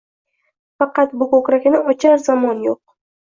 Faqat 0.83 1.13
bu 1.23 1.27
ko‘krakni 1.33 1.83
ochar 1.93 2.25
zamon 2.25 2.65
yo‘q. 2.67 2.81